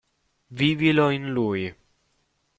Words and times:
Vivilo 0.57 1.09
in 1.11 1.31
lui. 1.31 1.75